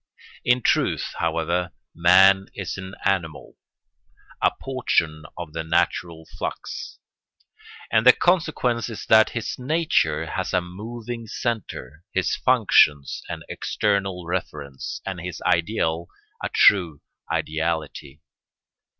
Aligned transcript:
In 0.43 0.63
truth, 0.63 1.13
however, 1.19 1.73
man 1.93 2.47
is 2.55 2.75
an 2.75 2.95
animal, 3.05 3.55
a 4.41 4.49
portion 4.49 5.25
of 5.37 5.53
the 5.53 5.63
natural 5.63 6.25
flux; 6.39 6.97
and 7.91 8.03
the 8.03 8.11
consequence 8.11 8.89
is 8.89 9.05
that 9.05 9.29
his 9.37 9.59
nature 9.59 10.25
has 10.25 10.53
a 10.53 10.59
moving 10.59 11.27
centre, 11.27 12.03
his 12.11 12.35
functions 12.35 13.21
an 13.29 13.43
external 13.47 14.25
reference, 14.25 15.01
and 15.05 15.21
his 15.21 15.39
ideal 15.43 16.07
a 16.43 16.49
true 16.49 17.01
ideality. 17.31 18.21